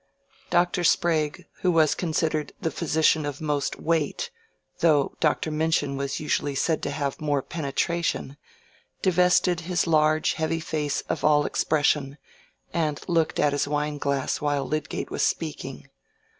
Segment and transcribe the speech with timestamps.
[0.49, 0.83] Dr.
[0.83, 4.31] Sprague, who was considered the physician of most "weight,"
[4.79, 5.51] though Dr.
[5.51, 8.35] Minchin was usually said to have more "penetration,"
[9.03, 12.17] divested his large heavy face of all expression,
[12.73, 15.87] and looked at his wine glass while Lydgate was speaking.